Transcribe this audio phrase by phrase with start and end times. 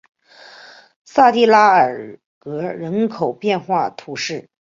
[1.05, 4.49] 萨蒂拉尔格人口变化图示